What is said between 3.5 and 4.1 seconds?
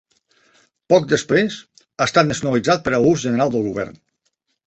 del Govern.